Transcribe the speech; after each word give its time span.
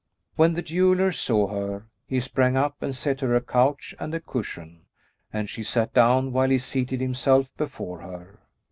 When 0.35 0.53
the 0.55 0.63
jeweller 0.63 1.11
saw 1.11 1.49
her, 1.49 1.85
he 2.07 2.19
sprang 2.19 2.57
up 2.57 2.81
and 2.81 2.95
set 2.95 3.21
her 3.21 3.35
a 3.35 3.39
couch 3.39 3.93
and 3.99 4.15
a 4.15 4.19
cushion; 4.19 4.85
and 5.31 5.47
she 5.47 5.61
sat 5.61 5.93
down 5.93 6.31
while 6.31 6.49
he 6.49 6.57
seated 6.57 7.01
himself 7.01 7.55
before 7.55 7.99
her. 8.01 8.39